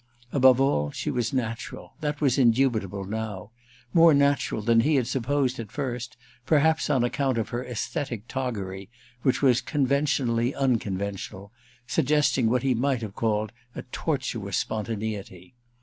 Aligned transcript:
Above 0.31 0.59
all 0.59 0.89
she 0.89 1.11
was 1.11 1.31
natural—that 1.31 2.19
was 2.21 2.39
indubitable 2.39 3.05
now; 3.05 3.51
more 3.93 4.15
natural 4.15 4.59
than 4.63 4.79
he 4.79 4.95
had 4.95 5.05
supposed 5.05 5.59
at 5.59 5.71
first, 5.71 6.17
perhaps 6.43 6.89
on 6.89 7.03
account 7.03 7.37
of 7.37 7.49
her 7.49 7.63
æsthetic 7.63 8.23
toggery, 8.27 8.89
which 9.21 9.43
was 9.43 9.61
conventionally 9.61 10.55
unconventional, 10.55 11.51
suggesting 11.85 12.49
what 12.49 12.63
he 12.63 12.73
might 12.73 13.03
have 13.03 13.13
called 13.13 13.51
a 13.75 13.83
tortuous 13.91 14.57
spontaneity. 14.57 15.53